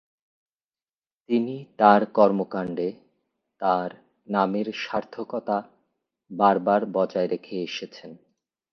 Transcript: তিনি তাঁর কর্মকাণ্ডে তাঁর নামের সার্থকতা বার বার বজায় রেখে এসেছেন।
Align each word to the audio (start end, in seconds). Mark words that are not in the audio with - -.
তিনি 1.29 1.55
তাঁর 1.79 2.01
কর্মকাণ্ডে 2.17 2.87
তাঁর 3.61 3.89
নামের 4.27 4.67
সার্থকতা 4.83 5.57
বার 6.31 6.55
বার 6.59 6.81
বজায় 6.95 7.27
রেখে 7.27 7.55
এসেছেন। 7.61 8.11